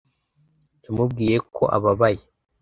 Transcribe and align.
Yamubwiye 0.83 1.35
ko 1.55 1.63
ababaye. 1.77 2.23